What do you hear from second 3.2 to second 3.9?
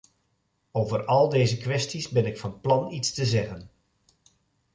zeggen.